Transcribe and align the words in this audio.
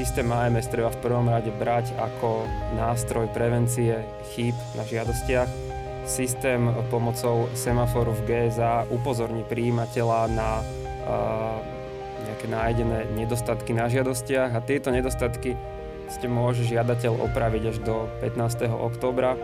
systém 0.00 0.32
AMS 0.32 0.72
treba 0.72 0.88
v 0.88 1.02
prvom 1.04 1.28
rade 1.28 1.52
brať 1.60 1.92
ako 2.00 2.48
nástroj 2.72 3.28
prevencie 3.36 4.00
chýb 4.32 4.56
na 4.72 4.80
žiadostiach. 4.88 5.44
Systém 6.08 6.72
pomocou 6.88 7.52
semaforu 7.52 8.16
v 8.16 8.24
GSA 8.24 8.88
upozorní 8.88 9.44
príjimateľa 9.44 10.20
na 10.32 10.50
uh, 11.04 11.60
nejaké 12.24 12.46
nájdené 12.48 12.98
nedostatky 13.12 13.76
na 13.76 13.92
žiadostiach 13.92 14.56
a 14.56 14.64
tieto 14.64 14.88
nedostatky 14.88 15.52
ste 16.08 16.26
môže 16.32 16.64
žiadateľ 16.64 17.20
opraviť 17.20 17.62
až 17.68 17.76
do 17.84 18.08
15. 18.24 18.72
októbra 18.72 19.36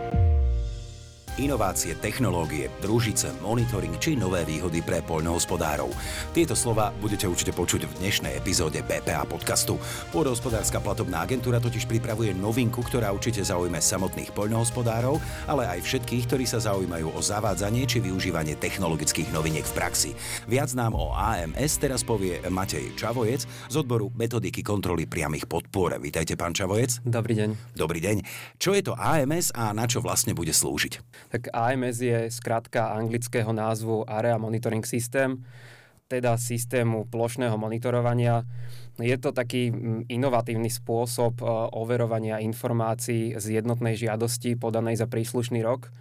inovácie, 1.37 1.93
technológie, 2.01 2.73
družice, 2.81 3.29
monitoring 3.45 3.93
či 4.01 4.17
nové 4.17 4.41
výhody 4.43 4.81
pre 4.81 5.05
poľnohospodárov. 5.05 5.93
Tieto 6.33 6.57
slova 6.57 6.89
budete 6.97 7.29
určite 7.29 7.53
počuť 7.53 7.85
v 7.85 7.93
dnešnej 8.01 8.33
epizóde 8.37 8.81
BPA 8.81 9.23
podcastu. 9.29 9.77
Pôdohospodárska 10.09 10.81
platobná 10.81 11.21
agentúra 11.21 11.61
totiž 11.61 11.85
pripravuje 11.85 12.33
novinku, 12.33 12.81
ktorá 12.81 13.13
určite 13.13 13.45
zaujme 13.45 13.77
samotných 13.77 14.33
poľnohospodárov, 14.33 15.21
ale 15.45 15.69
aj 15.77 15.85
všetkých, 15.85 16.25
ktorí 16.25 16.45
sa 16.49 16.57
zaujímajú 16.57 17.13
o 17.13 17.21
zavádzanie 17.21 17.85
či 17.85 18.01
využívanie 18.01 18.57
technologických 18.57 19.29
noviniek 19.29 19.65
v 19.65 19.73
praxi. 19.77 20.11
Viac 20.49 20.73
nám 20.73 20.97
o 20.97 21.13
AMS 21.13 21.77
teraz 21.77 22.01
povie 22.01 22.41
Matej 22.49 22.97
Čavojec 22.97 23.45
z 23.45 23.75
odboru 23.77 24.09
metodiky 24.17 24.65
kontroly 24.65 25.05
priamých 25.05 25.45
podpor. 25.45 26.01
Vítajte, 26.01 26.33
pán 26.33 26.57
Čavojec. 26.57 27.05
Dobrý 27.05 27.37
deň. 27.37 27.49
Dobrý 27.77 28.01
deň. 28.01 28.17
Čo 28.57 28.73
je 28.73 28.81
to 28.81 28.93
AMS 28.97 29.53
a 29.53 29.69
na 29.77 29.85
čo 29.85 30.01
vlastne 30.01 30.33
bude 30.33 30.51
slúžiť? 30.51 31.26
Tak 31.27 31.51
AMS 31.51 31.97
je 31.99 32.19
skratka 32.31 32.95
anglického 32.95 33.51
názvu 33.51 34.07
Area 34.07 34.39
Monitoring 34.39 34.87
System, 34.87 35.43
teda 36.07 36.39
systému 36.39 37.03
plošného 37.11 37.59
monitorovania. 37.59 38.47
Je 38.95 39.13
to 39.19 39.35
taký 39.35 39.69
mm, 39.69 40.07
inovatívny 40.07 40.71
spôsob 40.71 41.43
e, 41.43 41.45
overovania 41.75 42.39
informácií 42.39 43.35
z 43.35 43.59
jednotnej 43.59 43.99
žiadosti 43.99 44.55
podanej 44.55 45.03
za 45.03 45.07
príslušný 45.11 45.59
rok 45.61 45.91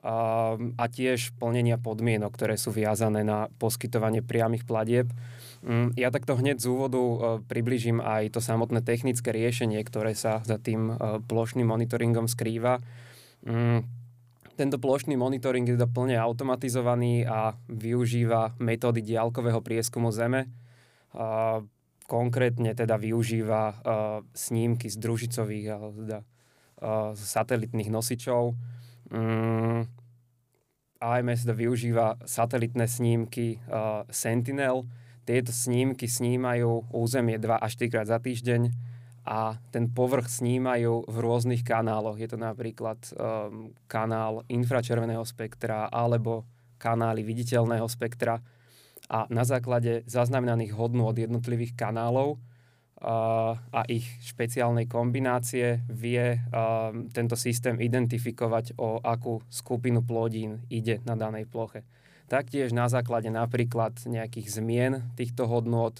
a 0.00 0.84
tiež 0.88 1.36
plnenia 1.36 1.76
podmienok, 1.76 2.32
ktoré 2.32 2.56
sú 2.56 2.72
viazané 2.72 3.20
na 3.20 3.52
poskytovanie 3.60 4.24
priamých 4.24 4.64
platieb. 4.64 5.12
Mm, 5.60 5.92
ja 5.92 6.08
takto 6.08 6.40
hneď 6.40 6.56
z 6.56 6.66
úvodu 6.72 6.96
e, 6.96 7.16
približím 7.44 8.00
aj 8.00 8.32
to 8.32 8.40
samotné 8.40 8.80
technické 8.80 9.28
riešenie, 9.28 9.76
ktoré 9.84 10.16
sa 10.16 10.40
za 10.40 10.56
tým 10.56 10.96
e, 10.96 11.20
plošným 11.28 11.68
monitoringom 11.68 12.32
skrýva. 12.32 12.80
Tento 14.60 14.76
plošný 14.76 15.16
monitoring 15.16 15.64
je 15.64 15.72
teda 15.72 15.88
plne 15.88 16.20
automatizovaný 16.20 17.24
a 17.24 17.56
využíva 17.72 18.60
metódy 18.60 19.00
diálkového 19.00 19.64
prieskumu 19.64 20.12
Zeme. 20.12 20.52
A 21.16 21.64
konkrétne 22.04 22.76
teda 22.76 23.00
využíva 23.00 23.62
uh, 23.72 23.76
snímky 24.36 24.92
z 24.92 25.00
družicových 25.00 25.66
alebo 25.72 26.04
teda, 26.04 26.20
uh, 26.20 27.16
satelitných 27.16 27.88
nosičov. 27.88 28.52
Mm, 29.08 29.88
AMS 31.00 31.48
teda 31.48 31.56
využíva 31.56 32.06
satelitné 32.28 32.84
snímky 32.84 33.64
uh, 33.64 34.04
Sentinel. 34.12 34.84
Tieto 35.24 35.56
snímky 35.56 36.04
snímajú 36.04 36.92
územie 36.92 37.40
2 37.40 37.64
až 37.64 37.80
3 37.80 37.88
krát 37.88 38.12
za 38.12 38.20
týždeň 38.20 38.68
a 39.24 39.60
ten 39.68 39.92
povrch 39.92 40.28
snímajú 40.28 41.04
v 41.04 41.16
rôznych 41.20 41.60
kanáloch. 41.60 42.16
Je 42.16 42.28
to 42.28 42.40
napríklad 42.40 42.96
um, 43.12 43.70
kanál 43.84 44.42
infračerveného 44.48 45.22
spektra 45.28 45.92
alebo 45.92 46.48
kanály 46.80 47.20
viditeľného 47.20 47.84
spektra 47.84 48.40
a 49.10 49.28
na 49.28 49.44
základe 49.44 50.06
zaznamenaných 50.08 50.72
hodnú 50.72 51.10
od 51.10 51.18
jednotlivých 51.20 51.76
kanálov 51.76 52.38
uh, 52.38 53.58
a 53.60 53.80
ich 53.90 54.08
špeciálnej 54.24 54.88
kombinácie 54.88 55.84
vie 55.90 56.40
um, 56.40 57.10
tento 57.12 57.36
systém 57.36 57.76
identifikovať, 57.76 58.80
o 58.80 59.02
akú 59.04 59.44
skupinu 59.52 60.00
plodín 60.00 60.64
ide 60.72 61.04
na 61.04 61.12
danej 61.18 61.44
ploche. 61.50 61.84
Taktiež 62.30 62.70
na 62.70 62.86
základe 62.86 63.26
napríklad 63.28 63.98
nejakých 64.06 64.48
zmien 64.48 64.92
týchto 65.18 65.50
hodnôt 65.50 65.98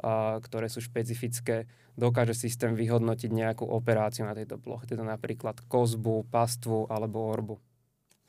a, 0.00 0.36
ktoré 0.40 0.68
sú 0.68 0.84
špecifické, 0.84 1.64
dokáže 1.96 2.36
systém 2.36 2.76
vyhodnotiť 2.76 3.30
nejakú 3.32 3.64
operáciu 3.64 4.28
na 4.28 4.36
tejto 4.36 4.60
ploche, 4.60 4.84
teda 4.84 5.02
napríklad 5.02 5.64
kozbu, 5.64 6.28
pastvu 6.28 6.92
alebo 6.92 7.24
orbu. 7.24 7.56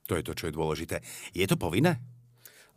To 0.07 0.15
je 0.15 0.23
to, 0.23 0.33
čo 0.33 0.47
je 0.47 0.55
dôležité. 0.55 1.03
Je 1.35 1.43
to 1.43 1.59
povinné? 1.59 1.99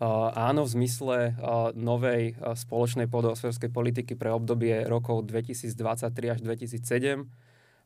Uh, 0.00 0.32
áno, 0.32 0.64
v 0.64 0.80
zmysle 0.80 1.36
uh, 1.36 1.76
novej 1.76 2.32
uh, 2.40 2.56
spoločnej 2.56 3.04
podosférskej 3.06 3.68
politiky 3.68 4.16
pre 4.16 4.32
obdobie 4.32 4.88
rokov 4.88 5.28
2023 5.28 6.32
až 6.32 6.38
2007 6.40 7.28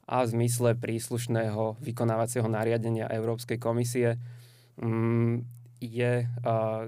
a 0.06 0.16
v 0.22 0.28
zmysle 0.30 0.78
príslušného 0.78 1.82
vykonávacieho 1.82 2.46
nariadenia 2.46 3.10
Európskej 3.10 3.58
komisie 3.58 4.20
um, 4.78 5.42
je 5.80 6.24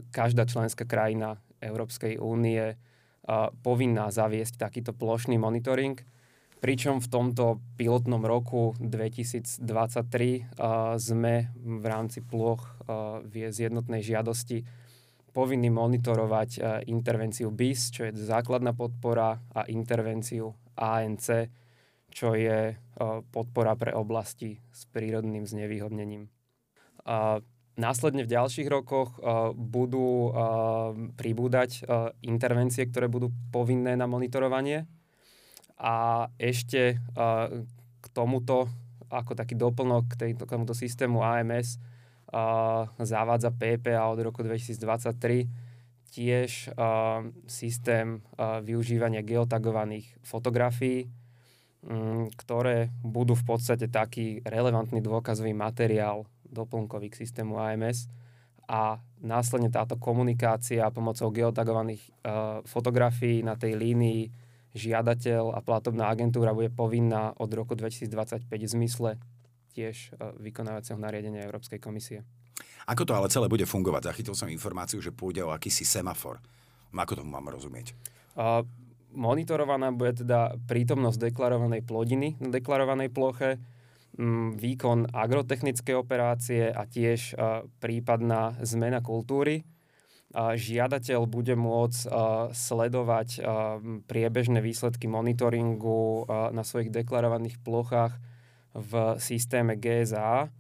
každá 0.09 0.49
členská 0.49 0.89
krajina 0.89 1.37
Európskej 1.61 2.17
únie 2.17 2.77
povinná 3.63 4.11
zaviesť 4.15 4.55
takýto 4.59 4.95
plošný 4.95 5.35
monitoring, 5.37 5.99
pričom 6.57 7.05
v 7.05 7.11
tomto 7.11 7.61
pilotnom 7.77 8.25
roku 8.25 8.73
2023 8.79 9.61
sme 10.97 11.35
v 11.55 11.85
rámci 11.85 12.23
ploch 12.23 12.65
v 13.27 13.35
jednotnej 13.51 14.01
žiadosti 14.01 14.63
povinní 15.37 15.69
monitorovať 15.69 16.51
intervenciu 16.89 17.53
BIS, 17.53 17.93
čo 17.93 18.09
je 18.09 18.17
základná 18.17 18.73
podpora, 18.73 19.37
a 19.53 19.69
intervenciu 19.69 20.57
ANC, 20.81 21.53
čo 22.09 22.33
je 22.33 22.73
podpora 23.29 23.77
pre 23.77 23.93
oblasti 23.93 24.57
s 24.73 24.89
prírodným 24.89 25.45
znevýhodnením. 25.45 26.33
Následne 27.77 28.25
v 28.25 28.33
ďalších 28.33 28.73
rokoch 28.73 29.21
uh, 29.21 29.53
budú 29.53 30.33
uh, 30.33 30.97
pribúdať 31.13 31.85
uh, 31.85 32.09
intervencie, 32.25 32.89
ktoré 32.89 33.05
budú 33.05 33.29
povinné 33.53 34.01
na 34.01 34.09
monitorovanie. 34.09 34.89
A 35.77 36.25
ešte 36.41 36.97
uh, 36.97 37.53
k 38.01 38.07
tomuto, 38.17 38.73
ako 39.13 39.37
taký 39.37 39.61
doplnok 39.61 40.09
k, 40.09 40.15
tejto, 40.17 40.49
k 40.49 40.57
tomuto 40.57 40.73
systému 40.73 41.21
AMS, 41.21 41.77
uh, 42.33 42.89
zavádza 42.97 43.53
PPA 43.53 44.09
od 44.09 44.25
roku 44.25 44.41
2023 44.41 45.45
tiež 46.17 46.73
uh, 46.73 47.29
systém 47.45 48.25
uh, 48.41 48.65
využívania 48.65 49.21
geotagovaných 49.21 50.17
fotografií, 50.25 51.13
um, 51.85 52.33
ktoré 52.41 52.89
budú 53.05 53.37
v 53.37 53.45
podstate 53.45 53.93
taký 53.93 54.41
relevantný 54.49 55.05
dôkazový 55.05 55.53
materiál 55.53 56.25
doplnkový 56.51 57.13
k 57.13 57.21
systému 57.25 57.59
AMS 57.59 58.11
a 58.67 58.99
následne 59.23 59.71
táto 59.71 59.95
komunikácia 59.95 60.91
pomocou 60.91 61.31
geotagovaných 61.31 62.03
uh, 62.03 62.61
fotografií 62.67 63.41
na 63.47 63.55
tej 63.55 63.79
línii 63.79 64.23
žiadateľ 64.77 65.55
a 65.57 65.63
platobná 65.63 66.11
agentúra 66.11 66.53
bude 66.53 66.69
povinná 66.69 67.33
od 67.39 67.49
roku 67.55 67.79
2025 67.79 68.51
v 68.51 68.67
zmysle 68.67 69.11
tiež 69.73 70.13
uh, 70.19 70.35
vykonávacieho 70.43 70.99
nariadenia 70.99 71.47
Európskej 71.47 71.79
komisie. 71.79 72.27
Ako 72.87 73.07
to 73.07 73.15
ale 73.15 73.31
celé 73.31 73.47
bude 73.47 73.67
fungovať? 73.67 74.11
Zachytil 74.15 74.35
som 74.35 74.51
informáciu, 74.51 74.99
že 74.99 75.15
pôjde 75.15 75.47
o 75.47 75.55
akýsi 75.55 75.87
semafor. 75.87 76.43
Ako 76.97 77.19
tomu 77.19 77.35
mám 77.35 77.47
rozumieť? 77.51 77.95
Uh, 78.35 78.67
monitorovaná 79.17 79.91
bude 79.91 80.23
teda 80.23 80.55
prítomnosť 80.69 81.33
deklarovanej 81.33 81.83
plodiny 81.87 82.37
na 82.39 82.53
deklarovanej 82.53 83.09
ploche, 83.11 83.63
výkon 84.57 85.13
agrotechnickej 85.13 85.95
operácie 85.97 86.73
a 86.73 86.89
tiež 86.89 87.37
prípadná 87.81 88.57
zmena 88.65 89.05
kultúry. 89.05 89.69
Žiadateľ 90.37 91.21
bude 91.31 91.55
môcť 91.57 92.01
sledovať 92.53 93.29
priebežné 94.05 94.59
výsledky 94.61 95.09
monitoringu 95.09 96.29
na 96.29 96.61
svojich 96.61 96.93
deklarovaných 96.93 97.61
plochách 97.63 98.17
v 98.77 98.93
systéme 99.17 99.81
GSA. 99.81 100.53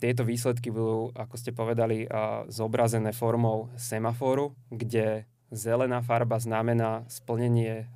Tieto 0.00 0.24
výsledky 0.24 0.72
budú, 0.72 1.12
ako 1.12 1.34
ste 1.36 1.52
povedali, 1.52 2.08
zobrazené 2.48 3.12
formou 3.12 3.68
semaforu, 3.76 4.56
kde 4.72 5.28
zelená 5.52 6.00
farba 6.02 6.40
znamená 6.40 7.04
splnenie 7.06 7.92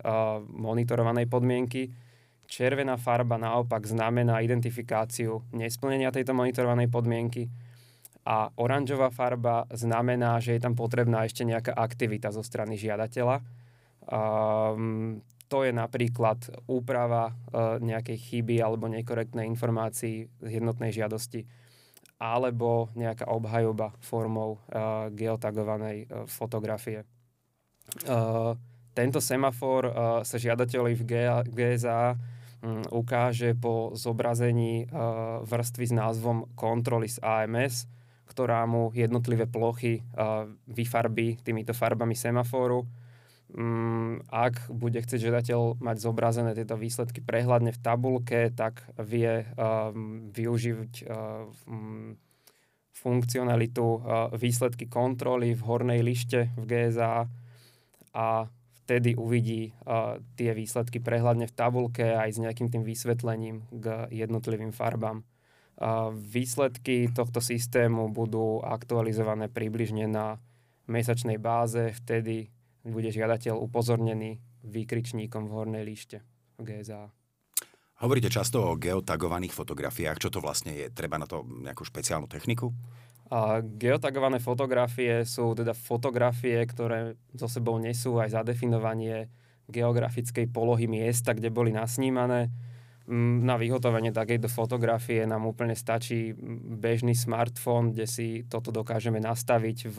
monitorovanej 0.53 1.27
podmienky, 1.27 1.91
Červená 2.51 2.99
farba 2.99 3.39
naopak 3.39 3.87
znamená 3.87 4.43
identifikáciu 4.43 5.47
nesplnenia 5.55 6.11
tejto 6.11 6.35
monitorovanej 6.35 6.91
podmienky 6.91 7.47
a 8.27 8.51
oranžová 8.59 9.15
farba 9.15 9.71
znamená, 9.71 10.43
že 10.43 10.59
je 10.59 10.61
tam 10.67 10.75
potrebná 10.75 11.23
ešte 11.23 11.47
nejaká 11.47 11.71
aktivita 11.79 12.35
zo 12.35 12.43
strany 12.43 12.75
žiadateľa. 12.75 13.47
Um, 14.11 15.23
to 15.47 15.63
je 15.63 15.71
napríklad 15.71 16.43
úprava 16.67 17.31
uh, 17.31 17.79
nejakej 17.79 18.19
chyby 18.19 18.59
alebo 18.59 18.91
nekorektnej 18.91 19.47
informácií 19.47 20.27
z 20.43 20.51
jednotnej 20.51 20.91
žiadosti 20.91 21.47
alebo 22.19 22.91
nejaká 22.99 23.31
obhajoba 23.31 23.95
formou 24.03 24.59
uh, 24.59 25.07
geotagovanej 25.15 26.11
uh, 26.11 26.27
fotografie. 26.27 27.07
Uh, 28.11 28.59
tento 28.91 29.23
semafor 29.23 29.83
uh, 29.87 29.95
sa 30.27 30.35
žiadateľi 30.35 30.93
v 30.99 31.03
GSA 31.47 32.19
ukáže 32.93 33.57
po 33.57 33.97
zobrazení 33.97 34.85
vrstvy 35.49 35.85
s 35.89 35.95
názvom 35.97 36.45
kontroly 36.53 37.09
z 37.09 37.17
AMS, 37.25 37.89
ktorá 38.29 38.69
mu 38.69 38.93
jednotlivé 38.93 39.49
plochy 39.49 40.05
vyfarbí 40.69 41.41
týmito 41.41 41.73
farbami 41.73 42.13
semaforu. 42.13 42.85
Mm, 43.51 44.23
ak 44.31 44.71
bude 44.71 45.03
chcieť 45.03 45.27
žiadateľ 45.27 45.83
mať 45.83 45.97
zobrazené 45.99 46.55
tieto 46.55 46.79
výsledky 46.79 47.19
prehľadne 47.19 47.75
v 47.75 47.83
tabulke, 47.83 48.55
tak 48.55 48.87
vie 48.95 49.43
využiť 50.31 50.93
funkcionalitu 53.01 53.87
výsledky 54.37 54.87
kontroly 54.87 55.57
v 55.57 55.63
hornej 55.65 56.01
lište 56.05 56.53
v 56.55 56.65
GSA 56.69 57.27
a 58.13 58.29
vtedy 58.91 59.15
uvidí 59.15 59.71
tie 60.35 60.51
výsledky 60.51 60.99
prehľadne 60.99 61.47
v 61.47 61.55
tabulke 61.55 62.11
aj 62.11 62.35
s 62.35 62.43
nejakým 62.43 62.75
tým 62.75 62.83
vysvetlením 62.83 63.63
k 63.71 64.11
jednotlivým 64.11 64.75
farbám. 64.75 65.23
Výsledky 66.11 67.07
tohto 67.15 67.39
systému 67.39 68.11
budú 68.11 68.59
aktualizované 68.59 69.47
približne 69.47 70.11
na 70.11 70.43
mesačnej 70.91 71.39
báze, 71.39 71.95
vtedy 72.03 72.51
bude 72.83 73.15
žiadateľ 73.15 73.63
upozornený 73.63 74.43
výkričníkom 74.67 75.47
v 75.47 75.55
hornej 75.55 75.87
lište 75.87 76.27
GSA. 76.59 77.15
Hovoríte 78.03 78.27
často 78.27 78.75
o 78.75 78.81
geotagovaných 78.81 79.55
fotografiách. 79.55 80.19
Čo 80.19 80.35
to 80.35 80.43
vlastne 80.43 80.75
je? 80.75 80.91
Treba 80.91 81.15
na 81.15 81.31
to 81.31 81.47
nejakú 81.47 81.87
špeciálnu 81.87 82.27
techniku? 82.27 82.75
Geotagované 83.79 84.43
fotografie 84.43 85.23
sú 85.23 85.55
teda 85.55 85.71
fotografie, 85.71 86.59
ktoré 86.67 87.15
so 87.39 87.47
sebou 87.47 87.79
nesú 87.79 88.19
aj 88.19 88.35
zadefinovanie 88.35 89.31
geografickej 89.71 90.51
polohy 90.51 90.91
miesta, 90.91 91.31
kde 91.31 91.47
boli 91.55 91.71
nasnímané. 91.71 92.51
Mm, 93.07 93.47
na 93.47 93.55
vyhotovenie 93.55 94.11
takejto 94.11 94.51
fotografie 94.51 95.23
nám 95.31 95.47
úplne 95.47 95.79
stačí 95.79 96.35
bežný 96.75 97.15
smartfón, 97.15 97.95
kde 97.95 98.07
si 98.11 98.29
toto 98.51 98.75
dokážeme 98.75 99.23
nastaviť 99.23 99.79
v 99.87 99.99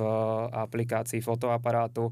aplikácii 0.51 1.23
fotoaparátu 1.23 2.11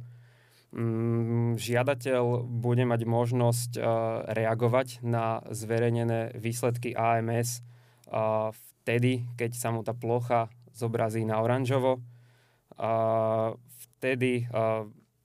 Mm, 0.69 1.57
žiadateľ 1.57 2.45
bude 2.45 2.86
mať 2.86 3.01
možnosť 3.10 3.71
uh, 3.81 4.21
reagovať 4.30 5.01
na 5.01 5.42
zverejnené 5.50 6.38
výsledky 6.38 6.94
AMS 6.94 7.66
uh, 8.13 8.54
vtedy, 8.54 9.25
keď 9.33 9.57
sa 9.57 9.74
mu 9.74 9.81
tá 9.81 9.98
plocha 9.98 10.45
zobrazí 10.80 11.28
na 11.28 11.44
oranžovo. 11.44 12.00
Vtedy 14.00 14.48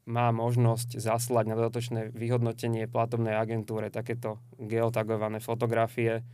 má 0.05 0.29
možnosť 0.35 0.99
zaslať 1.01 1.45
na 1.49 1.57
dodatočné 1.57 2.11
vyhodnotenie 2.13 2.91
platobnej 2.91 3.39
agentúre 3.39 3.89
takéto 3.95 4.43
geotagované 4.59 5.39
fotografie. 5.39 6.27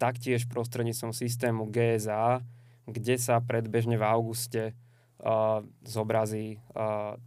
Taktiež 0.00 0.48
prostredníctvom 0.48 1.12
systému 1.12 1.68
GSA, 1.68 2.40
kde 2.88 3.14
sa 3.20 3.38
predbežne 3.44 4.00
v 4.00 4.04
auguste 4.08 4.62
zobrazí 5.84 6.58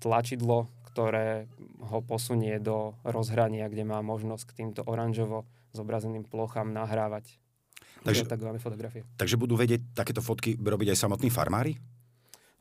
tlačidlo, 0.02 0.74
ktoré 0.90 1.46
ho 1.78 2.02
posunie 2.02 2.58
do 2.58 2.98
rozhrania, 3.06 3.70
kde 3.70 3.86
má 3.86 4.02
možnosť 4.02 4.44
k 4.50 4.56
týmto 4.66 4.82
oranžovo 4.82 5.46
zobrazeným 5.78 6.26
plochám 6.26 6.74
nahrávať 6.74 7.38
takže, 8.04 8.24
fotografie. 8.60 9.02
Takže 9.20 9.36
budú 9.36 9.60
vedieť 9.60 9.94
takéto 9.94 10.24
fotky 10.24 10.56
robiť 10.56 10.96
aj 10.96 10.98
samotní 10.98 11.28
farmári? 11.28 11.76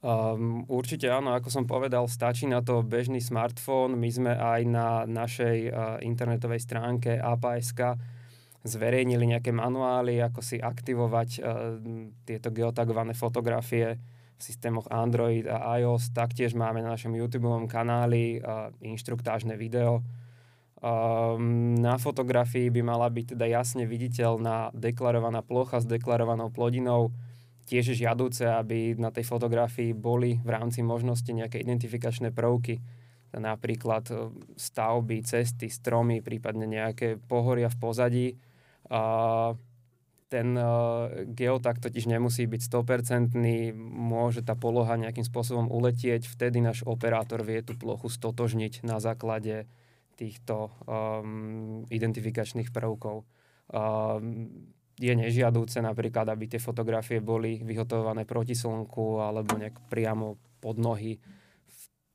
Um, 0.07 0.63
určite 0.69 1.09
áno, 1.09 1.33
ako 1.35 1.49
som 1.49 1.65
povedal, 1.65 2.07
stačí 2.07 2.47
na 2.47 2.61
to 2.61 2.85
bežný 2.85 3.19
smartfón. 3.19 3.97
My 3.97 4.11
sme 4.13 4.33
aj 4.37 4.61
na 4.69 4.89
našej 5.09 5.59
uh, 5.67 5.99
internetovej 6.05 6.63
stránke 6.63 7.17
APA.sk 7.17 7.97
zverejnili 8.67 9.35
nejaké 9.35 9.51
manuály, 9.51 10.21
ako 10.21 10.45
si 10.45 10.61
aktivovať 10.61 11.29
uh, 11.41 11.81
tieto 12.29 12.53
geotagované 12.53 13.17
fotografie 13.17 13.99
v 14.37 14.41
systémoch 14.41 14.87
Android 14.93 15.49
a 15.49 15.81
iOS. 15.81 16.13
Taktiež 16.13 16.53
máme 16.53 16.85
na 16.85 16.93
našom 16.93 17.17
YouTube 17.17 17.49
kanáli 17.67 18.39
uh, 18.39 18.69
inštruktážne 18.85 19.57
video. 19.57 20.05
Um, 20.77 21.73
na 21.81 21.97
fotografii 21.97 22.69
by 22.69 22.85
mala 22.85 23.09
byť 23.09 23.33
teda 23.33 23.49
jasne 23.49 23.89
viditeľná 23.89 24.77
deklarovaná 24.77 25.41
plocha 25.41 25.81
s 25.81 25.89
deklarovanou 25.89 26.53
plodinou. 26.53 27.17
Tiež 27.65 27.97
je 27.97 28.05
žiadúce, 28.05 28.45
aby 28.45 28.93
na 28.93 29.09
tej 29.09 29.25
fotografii 29.25 29.97
boli 29.97 30.37
v 30.45 30.51
rámci 30.53 30.85
možnosti 30.85 31.33
nejaké 31.33 31.65
identifikačné 31.65 32.29
prvky, 32.29 32.85
napríklad 33.33 34.05
e, 34.13 34.15
stavby, 34.55 35.25
cesty, 35.25 35.73
stromy, 35.73 36.21
prípadne 36.21 36.69
nejaké 36.69 37.17
pohoria 37.25 37.73
v 37.73 37.77
pozadí. 37.81 38.29
Ten 40.27 40.59
uh, 40.59 41.07
geotag 41.23 41.79
totiž 41.79 42.11
nemusí 42.11 42.51
byť 42.51 42.61
100%, 42.67 43.39
môže 43.79 44.43
tá 44.43 44.59
poloha 44.59 44.99
nejakým 44.99 45.23
spôsobom 45.23 45.71
uletieť, 45.71 46.27
vtedy 46.27 46.59
náš 46.59 46.83
operátor 46.83 47.47
vie 47.47 47.63
tú 47.63 47.79
plochu 47.79 48.11
stotožniť 48.11 48.83
na 48.83 48.99
základe 48.99 49.71
týchto 50.17 50.73
um, 50.89 51.85
identifikačných 51.93 52.73
prvkov. 52.73 53.29
Um, 53.69 54.49
je 54.97 55.13
nežiadúce 55.13 55.85
napríklad, 55.85 56.25
aby 56.33 56.49
tie 56.49 56.61
fotografie 56.61 57.21
boli 57.21 57.61
vyhotované 57.61 58.25
proti 58.25 58.57
slnku 58.57 59.21
alebo 59.21 59.61
nejak 59.61 59.93
priamo 59.93 60.41
pod 60.57 60.81
nohy. 60.81 61.21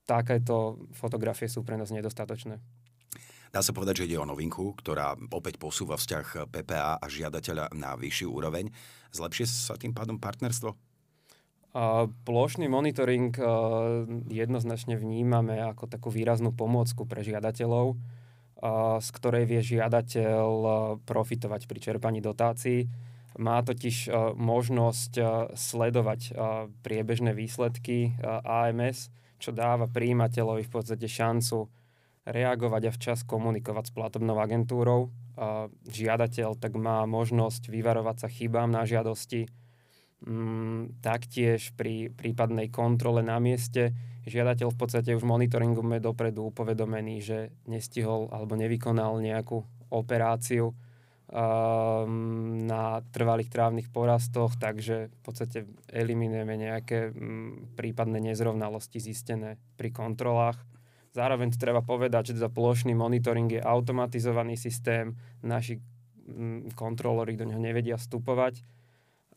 Takéto 0.01 0.89
fotografie 0.97 1.45
sú 1.45 1.61
pre 1.61 1.77
nás 1.77 1.93
nedostatočné. 1.93 2.57
Dá 3.51 3.59
sa 3.59 3.75
povedať, 3.75 4.01
že 4.01 4.07
ide 4.09 4.17
o 4.17 4.25
novinku, 4.25 4.73
ktorá 4.79 5.13
opäť 5.29 5.59
posúva 5.59 5.99
vzťah 5.99 6.49
PPA 6.49 6.97
a 6.97 7.05
žiadateľa 7.05 7.75
na 7.75 7.93
vyššiu 7.99 8.31
úroveň. 8.31 8.71
Zlepšie 9.11 9.45
sa 9.45 9.75
tým 9.75 9.91
pádom 9.91 10.17
partnerstvo? 10.17 10.73
Plošný 11.71 12.67
monitoring 12.67 13.31
jednoznačne 14.27 14.99
vnímame 14.99 15.63
ako 15.63 15.87
takú 15.87 16.11
výraznú 16.11 16.51
pomôcku 16.51 17.07
pre 17.07 17.23
žiadateľov, 17.23 17.95
z 18.99 19.09
ktorej 19.15 19.47
vie 19.47 19.63
žiadateľ 19.63 20.51
profitovať 21.07 21.71
pri 21.71 21.79
čerpaní 21.79 22.19
dotácií. 22.19 22.91
Má 23.39 23.63
totiž 23.63 24.11
možnosť 24.35 25.11
sledovať 25.55 26.35
priebežné 26.83 27.31
výsledky 27.31 28.19
AMS, 28.43 29.07
čo 29.39 29.55
dáva 29.55 29.87
príjimateľovi 29.87 30.67
v 30.67 30.73
podstate 30.75 31.07
šancu 31.07 31.71
reagovať 32.27 32.81
a 32.85 32.91
včas 32.91 33.23
komunikovať 33.23 33.89
s 33.89 33.95
platobnou 33.95 34.35
agentúrou. 34.37 35.15
Žiadateľ 35.87 36.59
tak 36.59 36.75
má 36.75 37.07
možnosť 37.07 37.71
vyvarovať 37.71 38.15
sa 38.19 38.27
chybám 38.27 38.67
na 38.67 38.83
žiadosti. 38.83 39.47
Mm, 40.21 41.01
taktiež 41.01 41.73
pri 41.73 42.13
prípadnej 42.13 42.69
kontrole 42.69 43.25
na 43.25 43.41
mieste. 43.41 43.97
Žiadateľ 44.29 44.69
v 44.69 44.77
podstate 44.77 45.17
už 45.17 45.25
monitoringu 45.25 45.81
je 45.81 45.97
dopredu 45.97 46.53
upovedomený, 46.53 47.25
že 47.25 47.49
nestihol 47.65 48.29
alebo 48.29 48.53
nevykonal 48.53 49.17
nejakú 49.17 49.65
operáciu 49.89 50.77
um, 50.77 52.69
na 52.69 53.01
trvalých 53.09 53.49
trávnych 53.49 53.89
porastoch, 53.89 54.61
takže 54.61 55.09
v 55.09 55.21
podstate 55.25 55.65
eliminujeme 55.89 56.53
nejaké 56.53 57.09
um, 57.09 57.65
prípadné 57.73 58.21
nezrovnalosti 58.21 59.01
zistené 59.01 59.57
pri 59.73 59.89
kontrolách. 59.89 60.61
Zároveň 61.17 61.49
treba 61.57 61.81
povedať, 61.81 62.37
že 62.37 62.45
za 62.45 62.53
plošný 62.53 62.93
monitoring 62.93 63.57
je 63.57 63.61
automatizovaný 63.65 64.53
systém, 64.53 65.17
naši 65.41 65.81
mm, 66.29 66.77
kontrolóri 66.77 67.33
do 67.33 67.49
neho 67.49 67.57
nevedia 67.57 67.97
vstupovať 67.97 68.80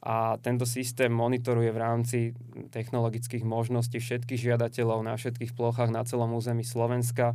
a 0.05 0.37
tento 0.37 0.69
systém 0.69 1.09
monitoruje 1.09 1.73
v 1.73 1.81
rámci 1.81 2.19
technologických 2.69 3.41
možností 3.41 4.05
všetkých 4.05 4.53
žiadateľov 4.53 5.01
na 5.01 5.17
všetkých 5.17 5.57
plochách 5.57 5.89
na 5.89 6.05
celom 6.05 6.37
území 6.37 6.61
Slovenska. 6.61 7.33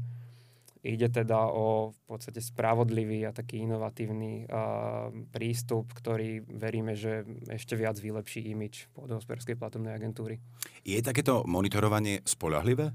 Ide 0.86 1.10
teda 1.10 1.50
o 1.50 1.92
v 1.92 2.00
podstate 2.06 2.40
spravodlivý 2.40 3.26
a 3.26 3.36
taký 3.36 3.66
inovatívny 3.66 4.48
uh, 4.48 5.12
prístup, 5.34 5.92
ktorý 5.92 6.46
veríme, 6.46 6.94
že 6.94 7.26
ešte 7.50 7.74
viac 7.74 7.98
vylepší 7.98 8.54
imič 8.54 8.88
podhospodárskej 8.94 9.58
platobnej 9.58 9.98
agentúry. 9.98 10.38
Je 10.86 11.02
takéto 11.02 11.44
monitorovanie 11.50 12.22
spolahlivé? 12.24 12.94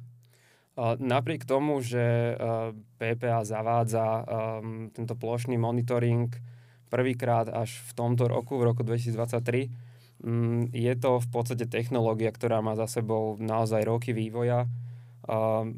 Napriek 0.80 1.46
tomu, 1.46 1.78
že 1.86 2.34
PPA 2.98 3.46
zavádza 3.46 4.26
tento 4.90 5.14
plošný 5.14 5.54
monitoring 5.54 6.34
prvýkrát 6.94 7.50
až 7.50 7.82
v 7.90 7.92
tomto 7.98 8.30
roku, 8.30 8.54
v 8.54 8.70
roku 8.70 8.86
2023, 8.86 9.66
mm, 10.22 10.70
je 10.70 10.94
to 10.94 11.18
v 11.18 11.28
podstate 11.34 11.66
technológia, 11.66 12.30
ktorá 12.30 12.62
má 12.62 12.78
za 12.78 12.86
sebou 12.86 13.34
naozaj 13.42 13.82
roky 13.82 14.14
vývoja. 14.14 14.70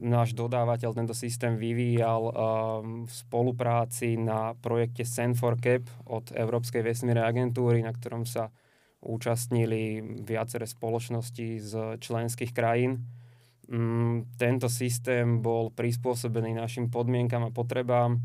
Náš 0.02 0.34
dodávateľ 0.34 0.90
tento 0.90 1.14
systém 1.14 1.54
vyvíjal 1.54 2.34
v 3.06 3.12
spolupráci 3.14 4.18
na 4.18 4.58
projekte 4.58 5.06
Send4Cap 5.06 5.86
od 6.02 6.34
Európskej 6.34 6.82
vesmírnej 6.82 7.22
agentúry, 7.22 7.78
na 7.78 7.94
ktorom 7.94 8.26
sa 8.26 8.50
účastnili 9.06 10.02
viaceré 10.26 10.66
spoločnosti 10.66 11.62
z 11.62 11.72
členských 12.02 12.50
krajín 12.50 13.06
Mm, 13.66 14.38
tento 14.38 14.70
systém 14.70 15.42
bol 15.42 15.74
prispôsobený 15.74 16.54
našim 16.54 16.86
podmienkam 16.86 17.50
a 17.50 17.54
potrebám. 17.54 18.22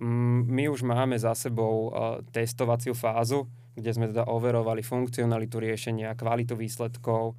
My 0.00 0.72
už 0.72 0.86
máme 0.86 1.20
za 1.20 1.36
sebou 1.36 1.92
testovaciu 2.32 2.96
fázu, 2.96 3.44
kde 3.76 3.90
sme 3.92 4.08
teda 4.08 4.28
overovali 4.28 4.80
funkcionalitu 4.84 5.60
riešenia, 5.60 6.16
kvalitu 6.16 6.56
výsledkov 6.56 7.36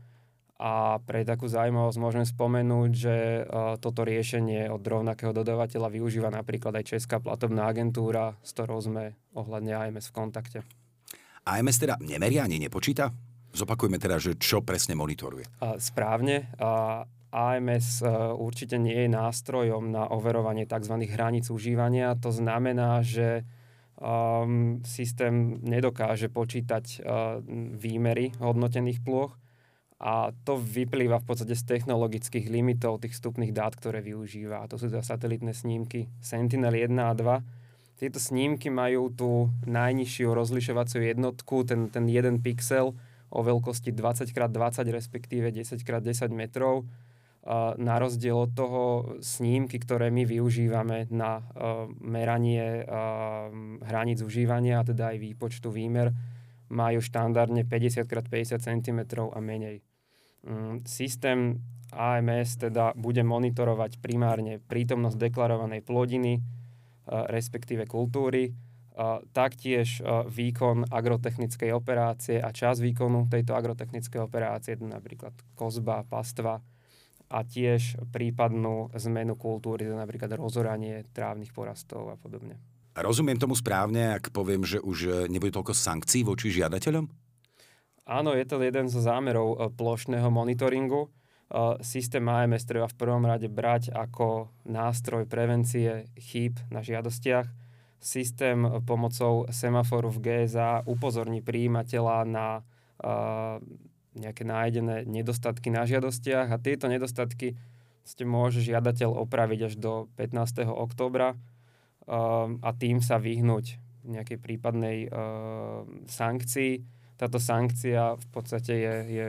a 0.58 1.02
pre 1.02 1.26
takú 1.26 1.50
zaujímavosť 1.50 1.98
môžeme 2.00 2.26
spomenúť, 2.30 2.92
že 2.94 3.16
toto 3.82 4.06
riešenie 4.06 4.70
od 4.70 4.86
rovnakého 4.86 5.34
dodávateľa 5.34 5.90
využíva 5.92 6.30
napríklad 6.30 6.78
aj 6.78 6.94
Česká 6.98 7.18
platobná 7.20 7.68
agentúra, 7.68 8.38
s 8.46 8.54
ktorou 8.56 8.80
sme 8.80 9.18
ohľadne 9.34 9.74
AMS 9.74 10.14
v 10.14 10.16
kontakte. 10.16 10.60
AMS 11.44 11.78
teda 11.82 12.00
nemeria 12.00 12.48
ani 12.48 12.62
nepočíta? 12.62 13.12
Zopakujme 13.54 14.02
teda, 14.02 14.18
že 14.18 14.40
čo 14.40 14.66
presne 14.66 14.96
monitoruje. 14.96 15.46
Správne. 15.78 16.50
AMS 17.34 18.06
e, 18.06 18.14
určite 18.38 18.78
nie 18.78 18.94
je 18.94 19.10
nástrojom 19.10 19.90
na 19.90 20.06
overovanie 20.06 20.70
tzv. 20.70 21.02
hraníc 21.10 21.50
užívania. 21.50 22.14
To 22.22 22.30
znamená, 22.30 23.02
že 23.02 23.42
um, 23.98 24.86
systém 24.86 25.58
nedokáže 25.66 26.30
počítať 26.30 26.86
uh, 27.02 27.40
výmery 27.78 28.38
hodnotených 28.38 29.02
plôch 29.02 29.34
a 30.04 30.36
to 30.44 30.60
vyplýva 30.60 31.24
v 31.24 31.28
podstate 31.32 31.56
z 31.56 31.64
technologických 31.64 32.52
limitov 32.52 33.00
tých 33.00 33.16
vstupných 33.16 33.56
dát, 33.56 33.72
ktoré 33.72 34.04
využíva. 34.04 34.60
A 34.60 34.68
to 34.68 34.76
sú 34.76 34.92
teda 34.92 35.00
satelitné 35.00 35.56
snímky 35.56 36.12
Sentinel 36.20 36.76
1 36.76 36.92
a 37.00 37.16
2. 37.16 38.04
Tieto 38.04 38.20
snímky 38.20 38.68
majú 38.68 39.08
tú 39.16 39.48
najnižšiu 39.64 40.28
rozlišovaciu 40.28 41.08
jednotku, 41.08 41.64
ten, 41.64 41.88
ten 41.88 42.04
jeden 42.12 42.44
pixel 42.44 43.00
o 43.32 43.40
veľkosti 43.42 43.96
20x20 43.96 44.92
respektíve 44.92 45.56
10x10 45.56 46.36
metrov 46.36 46.84
na 47.78 47.96
rozdiel 48.00 48.40
od 48.40 48.56
toho 48.56 48.84
snímky, 49.20 49.76
ktoré 49.76 50.08
my 50.08 50.24
využívame 50.24 51.12
na 51.12 51.44
meranie 52.00 52.88
hraníc 53.84 54.24
užívania, 54.24 54.80
a 54.80 54.88
teda 54.88 55.12
aj 55.12 55.18
výpočtu 55.20 55.68
výmer, 55.68 56.16
majú 56.72 57.04
štandardne 57.04 57.68
50x50 57.68 58.64
cm 58.64 59.00
a 59.28 59.40
menej. 59.44 59.84
Mm, 60.48 60.88
systém 60.88 61.60
AMS 61.94 62.58
teda 62.58 62.96
bude 62.98 63.22
monitorovať 63.22 64.02
primárne 64.02 64.58
prítomnosť 64.64 65.20
deklarovanej 65.30 65.86
plodiny, 65.86 66.42
respektíve 67.06 67.86
kultúry, 67.86 68.56
taktiež 69.34 70.02
výkon 70.30 70.90
agrotechnickej 70.90 71.70
operácie 71.76 72.38
a 72.42 72.50
čas 72.54 72.82
výkonu 72.82 73.30
tejto 73.30 73.54
agrotechnickej 73.58 74.20
operácie, 74.22 74.78
napríklad 74.80 75.34
kozba, 75.58 76.06
pastva, 76.06 76.62
a 77.30 77.44
tiež 77.44 78.02
prípadnú 78.12 78.94
zmenu 78.94 79.34
kultúry, 79.40 79.90
napríklad 79.90 80.36
rozoranie 80.38 81.08
trávnych 81.12 81.56
porastov 81.56 82.14
a 82.14 82.16
podobne. 82.20 82.60
Rozumiem 82.94 83.42
tomu 83.42 83.58
správne, 83.58 84.14
ak 84.14 84.30
poviem, 84.30 84.62
že 84.62 84.78
už 84.78 85.26
nebude 85.26 85.50
toľko 85.50 85.74
sankcií 85.74 86.22
voči 86.22 86.54
žiadateľom? 86.54 87.10
Áno, 88.04 88.36
je 88.36 88.46
to 88.46 88.60
jeden 88.60 88.92
zo 88.92 89.00
zámerov 89.00 89.50
e, 89.50 89.58
plošného 89.74 90.28
monitoringu. 90.28 91.08
E, 91.08 91.10
systém 91.82 92.22
AMS 92.28 92.68
treba 92.68 92.92
v 92.92 93.00
prvom 93.00 93.24
rade 93.24 93.48
brať 93.48 93.96
ako 93.96 94.52
nástroj 94.68 95.24
prevencie 95.26 96.12
chýb 96.20 96.60
na 96.68 96.84
žiadostiach. 96.84 97.48
Systém 98.04 98.60
pomocou 98.84 99.48
semaforu 99.48 100.12
v 100.12 100.20
GSA 100.20 100.84
upozorní 100.84 101.40
príjimateľa 101.40 102.18
na 102.28 102.48
nejaké 104.14 104.46
nájdené 104.46 105.06
nedostatky 105.10 105.74
na 105.74 105.84
žiadostiach 105.86 106.50
a 106.54 106.62
tieto 106.62 106.86
nedostatky 106.90 107.58
ste 108.04 108.24
môže 108.28 108.60
žiadateľ 108.62 109.16
opraviť 109.26 109.60
až 109.72 109.74
do 109.80 110.12
15. 110.20 110.68
oktobra 110.68 111.34
um, 111.34 112.60
a 112.60 112.70
tým 112.76 113.00
sa 113.00 113.18
vyhnúť 113.18 113.80
nejakej 114.04 114.38
prípadnej 114.44 115.08
uh, 115.08 115.88
sankcii. 116.06 116.84
Táto 117.16 117.40
sankcia 117.40 118.20
v 118.20 118.28
podstate 118.28 118.74
je, 118.76 118.94
je 119.08 119.26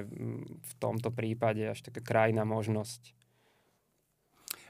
v 0.59 0.73
tomto 0.83 1.15
prípade 1.15 1.63
až 1.63 1.87
taká 1.87 2.03
krajná 2.03 2.43
možnosť. 2.43 3.15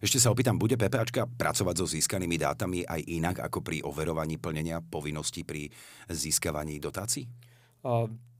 Ešte 0.04 0.20
sa 0.20 0.28
opýtam, 0.28 0.60
bude 0.60 0.76
PPAčka 0.76 1.24
pracovať 1.24 1.74
so 1.80 1.86
získanými 1.88 2.36
dátami 2.36 2.84
aj 2.84 3.00
inak 3.08 3.36
ako 3.40 3.64
pri 3.64 3.80
overovaní 3.80 4.36
plnenia 4.36 4.84
povinností 4.84 5.48
pri 5.48 5.72
získavaní 6.12 6.76
dotácií? 6.76 7.24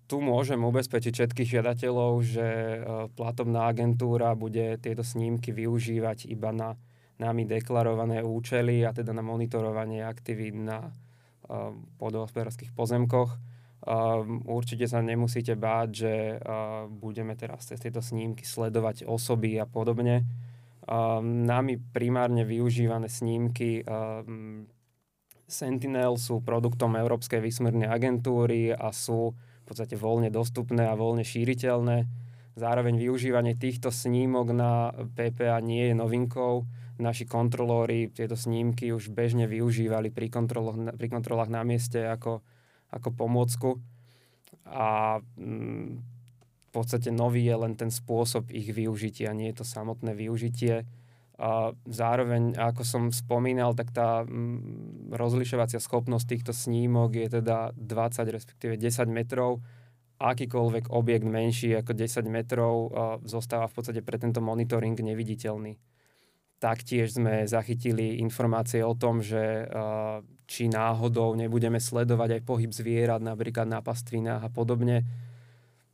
Uh, 0.04 0.14
tu 0.14 0.20
môžem 0.20 0.60
ubezpečiť 0.60 1.12
všetkých 1.16 1.48
žiadateľov, 1.58 2.12
že 2.20 2.44
e, 2.44 2.78
platobná 3.16 3.72
agentúra 3.72 4.36
bude 4.36 4.76
tieto 4.76 5.00
snímky 5.00 5.48
využívať 5.48 6.28
iba 6.28 6.52
na 6.52 6.76
nami 7.16 7.48
deklarované 7.48 8.20
účely 8.20 8.84
a 8.84 8.92
teda 8.92 9.16
na 9.16 9.22
monitorovanie 9.22 10.02
aktivít 10.02 10.58
na 10.58 10.90
uh, 10.90 11.70
podhospodárských 12.02 12.74
pozemkoch. 12.74 13.38
Uh, 13.86 14.42
určite 14.50 14.90
sa 14.90 14.98
nemusíte 14.98 15.54
báť, 15.54 15.88
že 15.94 16.12
uh, 16.34 16.90
budeme 16.90 17.38
teraz 17.38 17.70
cez 17.70 17.78
tieto 17.78 18.02
snímky 18.02 18.42
sledovať 18.42 19.06
osoby 19.06 19.62
a 19.62 19.66
podobne. 19.70 20.26
Uh, 20.82 21.22
nami 21.22 21.78
primárne 21.78 22.42
využívané 22.42 23.06
snímky 23.06 23.86
uh, 23.86 24.26
Sentinel 25.46 26.18
sú 26.18 26.42
produktom 26.42 26.98
Európskej 26.98 27.38
výsmernej 27.38 27.86
agentúry 27.86 28.74
a 28.74 28.90
sú 28.90 29.38
v 29.64 29.72
podstate 29.72 29.96
voľne 29.96 30.28
dostupné 30.28 30.84
a 30.84 30.92
voľne 30.92 31.24
šíriteľné. 31.24 32.04
Zároveň 32.54 33.00
využívanie 33.00 33.56
týchto 33.56 33.88
snímok 33.88 34.52
na 34.52 34.92
PPA 35.16 35.58
nie 35.64 35.88
je 35.88 35.94
novinkou. 35.96 36.68
Naši 37.00 37.24
kontrolóri 37.26 38.12
tieto 38.12 38.36
snímky 38.36 38.92
už 38.92 39.10
bežne 39.10 39.48
využívali 39.48 40.12
pri, 40.12 40.30
kontrolách, 40.30 40.94
pri 40.94 41.08
kontrolách 41.10 41.50
na 41.50 41.66
mieste 41.66 42.04
ako, 42.04 42.44
ako 42.92 43.08
pomôcku. 43.10 43.82
A 44.68 45.18
mm, 45.40 45.88
v 45.98 46.68
podstate 46.70 47.08
nový 47.08 47.48
je 47.48 47.56
len 47.56 47.74
ten 47.74 47.90
spôsob 47.90 48.52
ich 48.52 48.70
využitia, 48.70 49.34
nie 49.34 49.50
je 49.50 49.64
to 49.64 49.66
samotné 49.66 50.12
využitie. 50.14 50.86
A 51.34 51.74
zároveň, 51.90 52.54
ako 52.54 52.82
som 52.86 53.02
spomínal, 53.10 53.74
tak 53.74 53.90
tá 53.90 54.22
mm, 54.22 55.10
rozlišovacia 55.10 55.82
schopnosť 55.82 56.26
týchto 56.30 56.52
snímok 56.54 57.10
je 57.18 57.28
teda 57.42 57.74
20 57.74 58.30
respektíve 58.30 58.78
10 58.78 59.10
metrov. 59.10 59.58
Akýkoľvek 60.22 60.94
objekt 60.94 61.26
menší 61.26 61.74
ako 61.74 61.90
10 61.90 62.30
metrov 62.30 62.94
zostáva 63.26 63.66
v 63.66 63.74
podstate 63.74 64.00
pre 64.06 64.14
tento 64.14 64.38
monitoring 64.38 64.94
neviditeľný. 64.94 65.74
Taktiež 66.62 67.18
sme 67.18 67.50
zachytili 67.50 68.22
informácie 68.22 68.86
o 68.86 68.94
tom, 68.94 69.18
že 69.18 69.66
či 70.46 70.70
náhodou 70.70 71.34
nebudeme 71.34 71.82
sledovať 71.82 72.40
aj 72.40 72.42
pohyb 72.46 72.70
zvierat, 72.70 73.20
napríklad 73.20 73.66
na 73.66 73.82
pastvinách 73.82 74.46
a 74.46 74.50
podobne, 74.54 75.02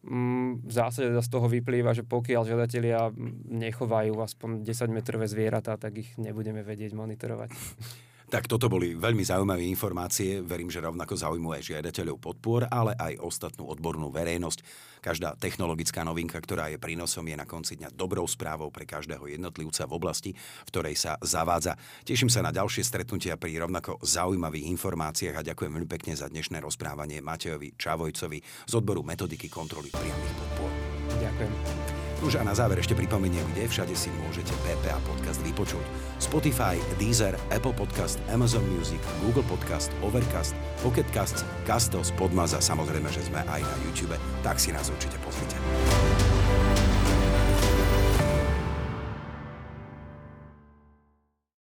v 0.00 0.72
zásade 0.72 1.12
z 1.12 1.28
toho 1.28 1.44
vyplýva, 1.44 1.92
že 1.92 2.08
pokiaľ 2.08 2.42
žiadatelia 2.48 3.12
nechovajú 3.52 4.16
aspoň 4.16 4.64
10-metrové 4.64 5.28
zvieratá, 5.28 5.76
tak 5.76 6.00
ich 6.00 6.10
nebudeme 6.16 6.64
vedieť 6.64 6.96
monitorovať. 6.96 7.50
Tak 8.30 8.46
toto 8.46 8.70
boli 8.70 8.94
veľmi 8.94 9.26
zaujímavé 9.26 9.66
informácie. 9.66 10.38
Verím, 10.38 10.70
že 10.70 10.78
rovnako 10.78 11.18
zaujímujú 11.18 11.50
aj 11.50 11.66
žiadateľov 11.66 12.22
podpor, 12.22 12.62
ale 12.70 12.94
aj 12.94 13.18
ostatnú 13.18 13.66
odbornú 13.66 14.06
verejnosť. 14.14 14.62
Každá 15.02 15.34
technologická 15.34 16.06
novinka, 16.06 16.38
ktorá 16.38 16.70
je 16.70 16.78
prínosom, 16.78 17.26
je 17.26 17.34
na 17.34 17.42
konci 17.42 17.74
dňa 17.74 17.90
dobrou 17.90 18.22
správou 18.30 18.70
pre 18.70 18.86
každého 18.86 19.26
jednotlivca 19.26 19.82
v 19.90 19.96
oblasti, 19.98 20.30
v 20.38 20.68
ktorej 20.70 20.94
sa 20.94 21.18
zavádza. 21.18 21.74
Teším 22.06 22.30
sa 22.30 22.46
na 22.46 22.54
ďalšie 22.54 22.86
stretnutia 22.86 23.34
pri 23.34 23.66
rovnako 23.66 23.98
zaujímavých 23.98 24.70
informáciách 24.78 25.34
a 25.34 25.46
ďakujem 25.50 25.74
veľmi 25.74 25.90
pekne 25.90 26.14
za 26.14 26.30
dnešné 26.30 26.62
rozprávanie 26.62 27.18
Matejovi 27.18 27.74
Čavojcovi 27.74 28.38
z 28.70 28.72
odboru 28.78 29.02
metodiky 29.02 29.50
kontroly 29.50 29.90
priamých 29.90 30.34
podpor. 30.38 30.70
Ďakujem. 31.18 31.99
Už 32.20 32.36
a 32.36 32.44
na 32.44 32.52
záver 32.52 32.76
ešte 32.76 32.92
pripomeniem, 32.92 33.48
kde 33.56 33.64
všade 33.64 33.96
si 33.96 34.12
môžete 34.20 34.52
PPA 34.60 35.00
podcast 35.08 35.40
vypočuť. 35.40 35.80
Spotify, 36.20 36.76
Deezer, 37.00 37.32
Apple 37.48 37.72
Podcast, 37.72 38.20
Amazon 38.28 38.60
Music, 38.76 39.00
Google 39.24 39.44
Podcast, 39.48 39.88
Overcast, 40.04 40.52
Pocket 40.84 41.08
Casts, 41.16 41.48
Castos, 41.64 42.12
Podmaz 42.20 42.52
a 42.52 42.60
samozrejme, 42.60 43.08
že 43.08 43.24
sme 43.24 43.40
aj 43.40 43.64
na 43.64 43.76
YouTube, 43.88 44.20
tak 44.44 44.60
si 44.60 44.68
nás 44.68 44.92
určite 44.92 45.16
pozrite. 45.24 45.56